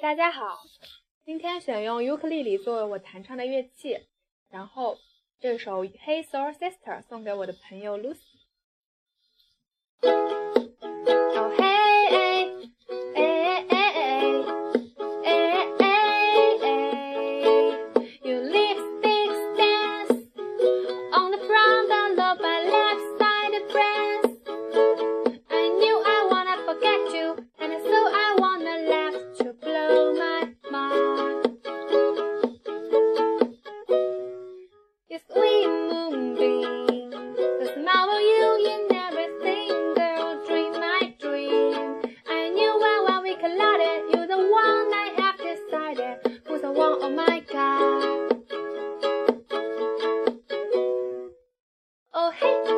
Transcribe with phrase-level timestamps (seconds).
[0.00, 0.58] 大家好，
[1.24, 3.98] 今天选用尤克里里作为我弹唱的乐器，
[4.50, 4.98] 然后
[5.40, 8.36] 这首《Hey Sour Sister》送给我的朋友 Lucy。
[29.62, 31.58] blow my mind.
[35.08, 42.02] Your sweet moonbeam, the smile of you, you never seen girl, dream my dream.
[42.28, 46.98] I knew well when we collided, you're the one I have decided, who's the one,
[47.00, 48.32] oh my god.
[52.12, 52.75] Oh hey.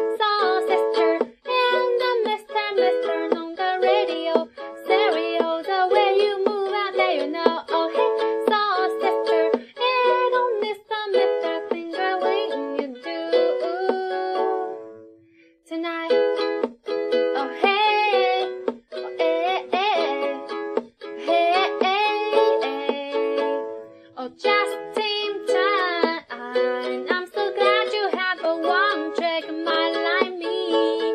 [24.37, 27.07] just in time.
[27.11, 31.13] I'm so glad you have a one trick mind like me.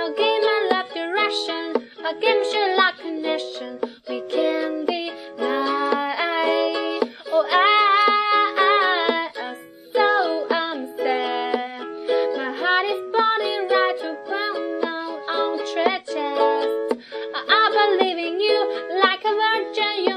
[0.00, 3.80] A game I love direction, a game should like connection.
[4.08, 7.04] We can be nice.
[7.26, 9.56] Oh, I, I,
[9.92, 11.80] so I'm sad.
[12.36, 16.72] My heart is burning right to burn on, on treacherous.
[17.34, 20.13] I believe in you like a virgin.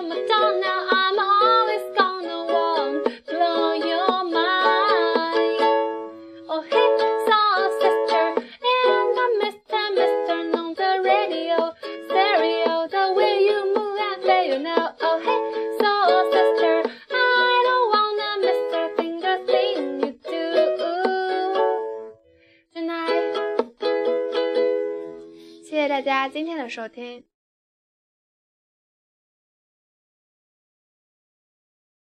[15.00, 15.92] ，so
[16.32, 16.76] sister
[17.10, 20.48] i don't want a mr finger thing you do。
[25.64, 27.24] 谢谢大家今天的收听。